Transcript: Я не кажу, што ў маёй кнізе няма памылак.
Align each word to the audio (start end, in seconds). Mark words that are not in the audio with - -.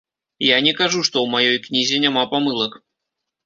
Я 0.47 0.57
не 0.67 0.73
кажу, 0.79 1.03
што 1.09 1.15
ў 1.23 1.27
маёй 1.35 1.57
кнізе 1.67 2.03
няма 2.09 2.27
памылак. 2.35 2.83